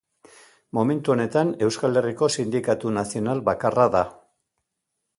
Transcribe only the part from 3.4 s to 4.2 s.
bakarra da.